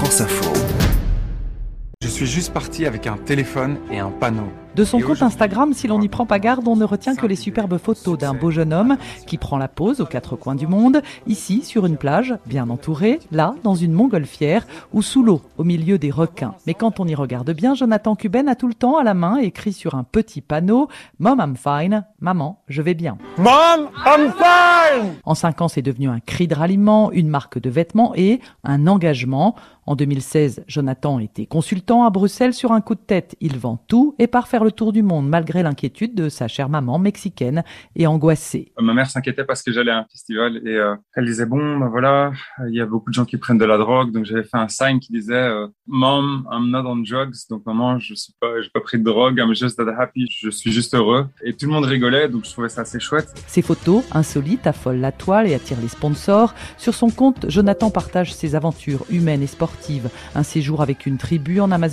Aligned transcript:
France 0.00 0.20
Info. 0.22 0.89
Je 2.10 2.16
suis 2.16 2.26
juste 2.26 2.52
parti 2.52 2.86
avec 2.86 3.06
un 3.06 3.16
téléphone 3.16 3.78
et 3.88 4.00
un 4.00 4.10
panneau. 4.10 4.50
De 4.74 4.84
son 4.84 5.00
compte 5.00 5.22
Instagram, 5.22 5.72
si 5.74 5.86
l'on 5.86 5.98
n'y 5.98 6.08
prend 6.08 6.26
pas 6.26 6.38
garde, 6.38 6.66
on 6.66 6.76
ne 6.76 6.84
retient 6.84 7.14
que 7.14 7.26
les 7.26 7.36
superbes 7.36 7.78
photos 7.78 8.18
d'un 8.18 8.34
beau 8.34 8.50
jeune 8.50 8.72
homme 8.72 8.96
qui 9.26 9.36
prend 9.36 9.58
la 9.58 9.68
pose 9.68 10.00
aux 10.00 10.06
quatre 10.06 10.36
coins 10.36 10.54
du 10.54 10.66
monde, 10.66 11.02
ici 11.26 11.62
sur 11.62 11.86
une 11.86 11.96
plage, 11.96 12.36
bien 12.46 12.68
entourée, 12.68 13.18
là 13.30 13.54
dans 13.62 13.74
une 13.74 13.92
montgolfière 13.92 14.66
ou 14.92 15.02
sous 15.02 15.22
l'eau, 15.22 15.42
au 15.58 15.64
milieu 15.64 15.98
des 15.98 16.10
requins. 16.10 16.54
Mais 16.66 16.74
quand 16.74 17.00
on 17.00 17.06
y 17.06 17.14
regarde 17.14 17.50
bien, 17.52 17.74
Jonathan 17.74 18.16
Cuben 18.16 18.48
a 18.48 18.54
tout 18.54 18.68
le 18.68 18.74
temps 18.74 18.96
à 18.96 19.04
la 19.04 19.14
main 19.14 19.38
écrit 19.38 19.72
sur 19.72 19.94
un 19.94 20.04
petit 20.04 20.40
panneau 20.40 20.88
Mom 21.18 21.38
I'm 21.40 21.56
fine, 21.56 22.04
maman, 22.20 22.62
je 22.68 22.82
vais 22.82 22.94
bien. 22.94 23.18
Mom 23.38 23.88
I'm 24.06 24.32
fine. 24.32 25.14
En 25.24 25.34
cinq 25.34 25.60
ans, 25.62 25.68
c'est 25.68 25.82
devenu 25.82 26.08
un 26.08 26.20
cri 26.20 26.46
de 26.46 26.54
ralliement, 26.54 27.10
une 27.12 27.28
marque 27.28 27.60
de 27.60 27.70
vêtements 27.70 28.12
et 28.14 28.40
un 28.64 28.86
engagement. 28.86 29.56
En 29.86 29.96
2016, 29.96 30.62
Jonathan 30.68 31.18
était 31.18 31.46
consultant 31.46 31.99
à 32.04 32.10
Bruxelles 32.10 32.54
sur 32.54 32.72
un 32.72 32.80
coup 32.80 32.94
de 32.94 33.00
tête. 33.00 33.36
Il 33.40 33.58
vend 33.58 33.82
tout 33.88 34.14
et 34.18 34.26
part 34.26 34.48
faire 34.48 34.64
le 34.64 34.72
tour 34.72 34.92
du 34.92 35.02
monde 35.02 35.28
malgré 35.28 35.62
l'inquiétude 35.62 36.14
de 36.14 36.28
sa 36.28 36.48
chère 36.48 36.68
maman 36.68 36.98
mexicaine 36.98 37.62
et 37.96 38.06
angoissée. 38.06 38.72
Ma 38.80 38.94
mère 38.94 39.10
s'inquiétait 39.10 39.44
parce 39.44 39.62
que 39.62 39.72
j'allais 39.72 39.90
à 39.90 39.98
un 39.98 40.04
festival 40.04 40.60
et 40.66 40.76
euh, 40.76 40.94
elle 41.14 41.26
disait 41.26 41.46
bon 41.46 41.78
ben 41.78 41.88
voilà 41.88 42.32
il 42.68 42.74
y 42.74 42.80
a 42.80 42.86
beaucoup 42.86 43.10
de 43.10 43.14
gens 43.14 43.24
qui 43.24 43.36
prennent 43.36 43.58
de 43.58 43.64
la 43.64 43.78
drogue 43.78 44.12
donc 44.12 44.24
j'avais 44.24 44.44
fait 44.44 44.56
un 44.56 44.68
sign 44.68 45.00
qui 45.00 45.12
disait 45.12 45.34
euh, 45.34 45.66
mom 45.86 46.46
I'm 46.50 46.70
not 46.70 46.88
on 46.88 46.96
drugs 46.96 47.34
donc 47.48 47.64
maman 47.66 47.98
je 47.98 48.14
suis 48.14 48.34
pas 48.40 48.60
j'ai 48.60 48.70
pas 48.70 48.80
pris 48.80 48.98
de 48.98 49.04
drogue 49.04 49.38
I'm 49.38 49.54
just 49.54 49.76
that 49.76 49.90
happy 49.98 50.26
je 50.30 50.50
suis 50.50 50.72
juste 50.72 50.94
heureux 50.94 51.26
et 51.42 51.52
tout 51.54 51.66
le 51.66 51.72
monde 51.72 51.84
rigolait 51.84 52.28
donc 52.28 52.44
je 52.44 52.50
trouvais 52.50 52.68
ça 52.68 52.82
assez 52.82 53.00
chouette. 53.00 53.28
Ces 53.46 53.62
photos 53.62 54.04
insolites 54.12 54.66
affolent 54.66 55.00
la 55.00 55.12
toile 55.12 55.48
et 55.48 55.54
attirent 55.54 55.80
les 55.80 55.88
sponsors. 55.88 56.54
Sur 56.76 56.94
son 56.94 57.10
compte 57.10 57.48
Jonathan 57.48 57.90
partage 57.90 58.34
ses 58.34 58.54
aventures 58.54 59.04
humaines 59.10 59.42
et 59.42 59.46
sportives, 59.46 60.08
un 60.34 60.42
séjour 60.42 60.82
avec 60.82 61.06
une 61.06 61.18
tribu 61.18 61.60
en 61.60 61.70
Amazonie, 61.70 61.89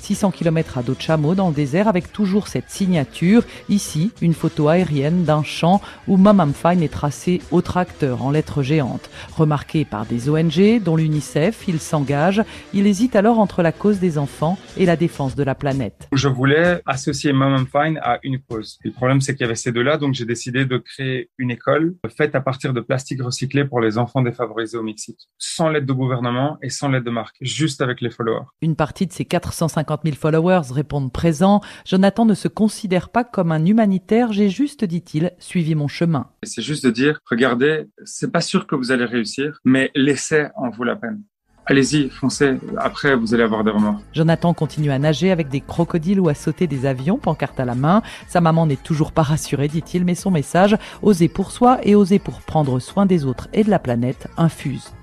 600 0.00 0.30
km 0.30 0.78
à 0.78 0.82
dos 0.82 0.94
de 0.94 1.00
chameau 1.00 1.34
dans 1.34 1.48
le 1.48 1.54
désert 1.54 1.88
avec 1.88 2.12
toujours 2.12 2.48
cette 2.48 2.70
signature. 2.70 3.42
Ici, 3.68 4.12
une 4.20 4.34
photo 4.34 4.68
aérienne 4.68 5.24
d'un 5.24 5.42
champ 5.42 5.80
où 6.06 6.16
Mom 6.16 6.52
Fine 6.54 6.82
est 6.82 6.92
tracé 6.92 7.40
au 7.50 7.62
tracteur 7.62 8.22
en 8.22 8.30
lettres 8.30 8.62
géantes. 8.62 9.10
Remarqué 9.36 9.84
par 9.84 10.06
des 10.06 10.28
ONG, 10.28 10.82
dont 10.82 10.96
l'UNICEF, 10.96 11.64
il 11.68 11.80
s'engage. 11.80 12.42
Il 12.72 12.86
hésite 12.86 13.16
alors 13.16 13.38
entre 13.38 13.62
la 13.62 13.72
cause 13.72 13.98
des 13.98 14.18
enfants 14.18 14.58
et 14.76 14.86
la 14.86 14.96
défense 14.96 15.34
de 15.34 15.42
la 15.42 15.54
planète. 15.54 16.08
Je 16.12 16.28
voulais 16.28 16.80
associer 16.86 17.32
Mom 17.32 17.66
Fine 17.66 17.98
à 18.02 18.18
une 18.22 18.38
cause. 18.38 18.78
Le 18.84 18.92
problème, 18.92 19.20
c'est 19.20 19.34
qu'il 19.34 19.42
y 19.42 19.44
avait 19.44 19.54
ces 19.54 19.72
deux-là, 19.72 19.96
donc 19.96 20.14
j'ai 20.14 20.24
décidé 20.24 20.64
de 20.64 20.78
créer 20.78 21.30
une 21.38 21.50
école 21.50 21.94
faite 22.16 22.34
à 22.34 22.40
partir 22.40 22.72
de 22.72 22.80
plastique 22.80 23.22
recyclé 23.22 23.64
pour 23.64 23.80
les 23.80 23.98
enfants 23.98 24.22
défavorisés 24.22 24.78
au 24.78 24.82
Mexique, 24.82 25.28
sans 25.38 25.68
l'aide 25.68 25.86
de 25.86 25.92
gouvernement 25.92 26.58
et 26.62 26.70
sans 26.70 26.88
l'aide 26.88 27.04
de 27.04 27.10
marque, 27.10 27.36
juste 27.40 27.80
avec 27.80 28.00
les 28.00 28.10
followers. 28.10 28.46
Une 28.62 28.76
partie 28.76 29.06
de 29.06 29.12
ces 29.12 29.24
450 29.28 30.00
000 30.04 30.16
followers 30.16 30.72
répondent 30.72 31.12
présents. 31.12 31.60
Jonathan 31.84 32.24
ne 32.24 32.34
se 32.34 32.48
considère 32.48 33.08
pas 33.10 33.24
comme 33.24 33.52
un 33.52 33.64
humanitaire, 33.64 34.32
j'ai 34.32 34.48
juste, 34.48 34.84
dit-il, 34.84 35.32
suivi 35.38 35.74
mon 35.74 35.88
chemin. 35.88 36.28
C'est 36.42 36.62
juste 36.62 36.84
de 36.84 36.90
dire, 36.90 37.20
regardez, 37.30 37.86
c'est 38.04 38.32
pas 38.32 38.40
sûr 38.40 38.66
que 38.66 38.74
vous 38.74 38.90
allez 38.90 39.04
réussir, 39.04 39.60
mais 39.64 39.90
l'essai 39.94 40.48
en 40.56 40.70
vaut 40.70 40.84
la 40.84 40.96
peine. 40.96 41.22
Allez-y, 41.70 42.08
foncez. 42.08 42.54
Après, 42.78 43.14
vous 43.14 43.34
allez 43.34 43.42
avoir 43.42 43.62
des 43.62 43.70
remords. 43.70 44.00
Jonathan 44.14 44.54
continue 44.54 44.90
à 44.90 44.98
nager 44.98 45.30
avec 45.30 45.50
des 45.50 45.60
crocodiles 45.60 46.18
ou 46.18 46.30
à 46.30 46.34
sauter 46.34 46.66
des 46.66 46.86
avions, 46.86 47.18
pancarte 47.18 47.60
à 47.60 47.66
la 47.66 47.74
main. 47.74 48.02
Sa 48.26 48.40
maman 48.40 48.66
n'est 48.66 48.76
toujours 48.76 49.12
pas 49.12 49.22
rassurée, 49.22 49.68
dit-il, 49.68 50.06
mais 50.06 50.14
son 50.14 50.30
message, 50.30 50.78
oser 51.02 51.28
pour 51.28 51.50
soi 51.50 51.78
et 51.82 51.94
oser 51.94 52.18
pour 52.18 52.40
prendre 52.40 52.80
soin 52.80 53.04
des 53.04 53.26
autres 53.26 53.48
et 53.52 53.64
de 53.64 53.70
la 53.70 53.78
planète, 53.78 54.28
infuse. 54.38 54.94